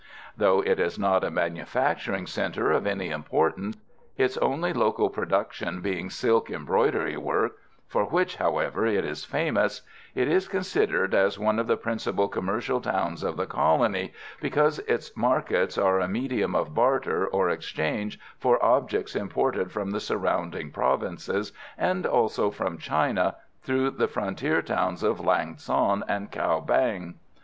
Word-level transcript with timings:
Though 0.35 0.61
it 0.61 0.79
is 0.79 0.97
not 0.97 1.23
a 1.23 1.29
manufacturing 1.29 2.25
centre 2.25 2.71
of 2.71 2.87
any 2.87 3.11
importance, 3.11 3.77
its 4.17 4.35
only 4.39 4.73
local 4.73 5.11
production 5.11 5.79
being 5.79 6.09
silk 6.09 6.49
embroidery 6.49 7.17
work 7.17 7.57
for 7.87 8.05
which, 8.05 8.37
however, 8.37 8.87
it 8.87 9.05
is 9.05 9.25
famous 9.25 9.83
it 10.15 10.27
is 10.27 10.47
considered 10.47 11.13
as 11.13 11.37
one 11.37 11.59
of 11.59 11.67
the 11.67 11.77
principal 11.77 12.27
commercial 12.27 12.81
towns 12.81 13.21
of 13.21 13.37
the 13.37 13.45
colony, 13.45 14.11
because 14.41 14.79
its 14.87 15.15
markets 15.15 15.77
are 15.77 15.99
a 15.99 16.07
medium 16.07 16.55
of 16.55 16.73
barter 16.73 17.27
or 17.27 17.51
exchange 17.51 18.19
for 18.39 18.57
objects 18.65 19.15
imported 19.15 19.71
from 19.71 19.91
the 19.91 19.99
surrounding 19.99 20.71
provinces 20.71 21.51
and 21.77 22.07
also 22.07 22.49
from 22.49 22.79
China, 22.79 23.35
through 23.61 23.91
the 23.91 24.07
frontier 24.07 24.63
towns 24.63 25.03
of 25.03 25.19
Lang 25.19 25.57
son 25.57 26.03
and 26.07 26.31
Cao 26.31 26.65
Bang. 26.65 27.19